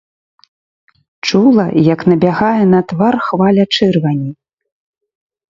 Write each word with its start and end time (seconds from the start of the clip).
Чула, 1.27 1.65
як 1.93 1.99
набягае 2.13 2.63
на 2.73 2.81
твар 2.93 3.15
хваля 3.27 3.63
чырвані. 3.77 4.29